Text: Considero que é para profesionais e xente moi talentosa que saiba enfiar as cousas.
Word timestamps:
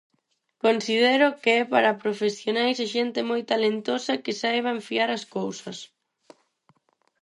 Considero 0.65 1.27
que 1.41 1.51
é 1.61 1.63
para 1.73 1.99
profesionais 2.03 2.77
e 2.85 2.87
xente 2.95 3.21
moi 3.29 3.41
talentosa 3.51 4.21
que 4.23 4.37
saiba 4.41 4.75
enfiar 4.79 5.09
as 5.17 5.23
cousas. 5.35 5.77